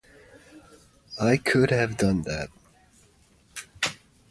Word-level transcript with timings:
I 1.21 1.37
could 1.37 1.69
have 1.69 1.95
done 1.97 2.23
that. 2.23 2.49